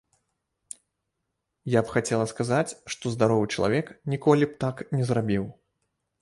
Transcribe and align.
Я 1.73 1.79
б 1.89 1.93
хацела 1.95 2.25
сказаць, 2.33 2.75
што 2.95 3.05
здаровы 3.17 3.45
чалавек 3.55 3.93
ніколі 4.15 4.43
б 4.49 4.53
так 4.65 4.75
не 4.99 5.03
зрабіў. 5.13 5.45